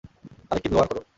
Collective 0.49 0.71
lower 0.73 0.87
করো। 0.89 1.01